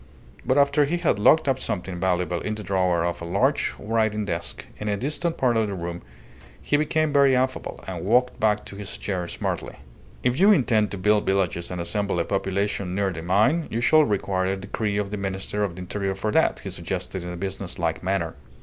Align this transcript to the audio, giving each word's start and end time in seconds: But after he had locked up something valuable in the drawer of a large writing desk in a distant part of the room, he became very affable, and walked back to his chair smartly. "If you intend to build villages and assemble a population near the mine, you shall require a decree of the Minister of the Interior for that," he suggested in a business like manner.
But 0.43 0.57
after 0.57 0.85
he 0.85 0.97
had 0.97 1.19
locked 1.19 1.47
up 1.47 1.59
something 1.59 1.99
valuable 1.99 2.41
in 2.41 2.55
the 2.55 2.63
drawer 2.63 3.05
of 3.05 3.21
a 3.21 3.25
large 3.25 3.75
writing 3.77 4.25
desk 4.25 4.65
in 4.79 4.87
a 4.89 4.97
distant 4.97 5.37
part 5.37 5.57
of 5.57 5.67
the 5.67 5.75
room, 5.75 6.01
he 6.59 6.75
became 6.75 7.13
very 7.13 7.35
affable, 7.35 7.79
and 7.85 8.03
walked 8.03 8.39
back 8.39 8.65
to 8.65 8.75
his 8.75 8.97
chair 8.97 9.27
smartly. 9.27 9.75
"If 10.23 10.39
you 10.39 10.51
intend 10.51 10.89
to 10.89 10.97
build 10.97 11.27
villages 11.27 11.69
and 11.69 11.79
assemble 11.79 12.19
a 12.19 12.25
population 12.25 12.95
near 12.95 13.11
the 13.11 13.21
mine, 13.21 13.67
you 13.69 13.79
shall 13.79 14.03
require 14.03 14.47
a 14.47 14.57
decree 14.57 14.97
of 14.97 15.11
the 15.11 15.17
Minister 15.17 15.63
of 15.63 15.75
the 15.75 15.81
Interior 15.81 16.15
for 16.15 16.31
that," 16.31 16.61
he 16.61 16.71
suggested 16.71 17.21
in 17.21 17.29
a 17.29 17.37
business 17.37 17.77
like 17.77 18.01
manner. 18.01 18.33